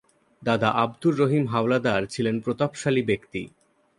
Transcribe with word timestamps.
দাদা 0.41 0.69
আব্দুর 0.75 1.13
রহিম 1.17 1.45
হাওলাদার 1.47 2.01
ছিলেন 2.05 2.35
প্রতাপশালী 2.39 3.01
ব্যক্তি। 3.01 3.41